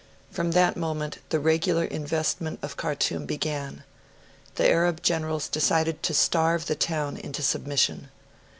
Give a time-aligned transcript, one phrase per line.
[0.31, 3.83] From that moment the regular investment of Khartoum began.
[4.55, 8.09] The Arab generals decided to starve the town into submission.